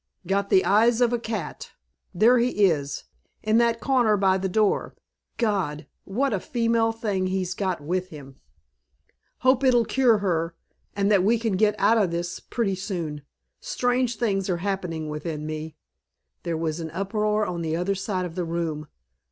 "Got 0.25 0.49
the 0.49 0.65
eyes 0.65 0.99
of 0.99 1.13
a 1.13 1.19
cat. 1.19 1.73
There 2.11 2.39
he 2.39 2.65
is 2.65 3.03
in 3.43 3.59
that 3.59 3.79
corner 3.79 4.17
by 4.17 4.39
the 4.39 4.49
door. 4.49 4.95
God! 5.37 5.85
What 6.05 6.33
a 6.33 6.39
female 6.39 6.91
thing 6.91 7.27
he's 7.27 7.53
got 7.53 7.81
with 7.81 8.07
him." 8.09 8.37
"Hope 9.41 9.63
it'll 9.63 9.85
cure 9.85 10.17
her 10.17 10.55
and 10.95 11.11
that 11.11 11.23
we 11.23 11.37
can 11.37 11.55
get 11.55 11.75
out 11.77 11.99
of 11.99 12.09
this 12.09 12.39
pretty 12.39 12.73
soon. 12.73 13.21
Strange 13.59 14.17
things 14.17 14.49
are 14.49 14.57
happening 14.65 15.07
within 15.07 15.45
me." 15.45 15.75
There 16.41 16.57
was 16.57 16.79
an 16.79 16.89
uproar 16.89 17.45
on 17.45 17.61
the 17.61 17.75
other 17.75 17.93
side 17.93 18.25
of 18.25 18.33
the 18.33 18.43
room. 18.43 18.87